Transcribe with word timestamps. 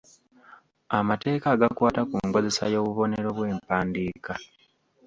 Amateeka 0.97 1.45
agakwata 1.55 2.01
ku 2.09 2.15
nkozesa 2.27 2.63
y’obubonero 2.73 3.29
bw’empandiika. 3.37 4.33